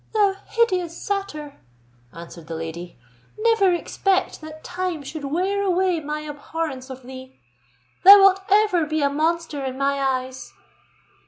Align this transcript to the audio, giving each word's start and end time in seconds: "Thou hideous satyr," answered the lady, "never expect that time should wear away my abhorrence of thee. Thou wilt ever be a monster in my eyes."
"Thou 0.15 0.33
hideous 0.47 0.97
satyr," 0.97 1.59
answered 2.11 2.47
the 2.47 2.55
lady, 2.55 2.97
"never 3.37 3.71
expect 3.71 4.41
that 4.41 4.63
time 4.63 5.03
should 5.03 5.25
wear 5.25 5.61
away 5.61 5.99
my 5.99 6.21
abhorrence 6.21 6.89
of 6.89 7.03
thee. 7.03 7.39
Thou 8.03 8.15
wilt 8.17 8.41
ever 8.49 8.87
be 8.87 9.03
a 9.03 9.11
monster 9.11 9.63
in 9.63 9.77
my 9.77 9.99
eyes." 10.01 10.53